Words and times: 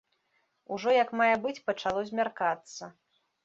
Ужо 0.75 0.93
як 1.03 1.13
мае 1.21 1.29
быць 1.45 1.63
пачало 1.69 2.05
змяркацца. 2.11 2.95